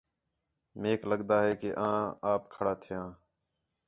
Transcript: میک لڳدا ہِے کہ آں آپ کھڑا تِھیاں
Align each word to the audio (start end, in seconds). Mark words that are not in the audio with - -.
میک 0.81 1.01
لڳدا 1.09 1.37
ہِے 1.45 1.53
کہ 1.61 1.69
آں 1.87 2.01
آپ 2.31 2.41
کھڑا 2.53 2.73
تِھیاں 2.81 3.07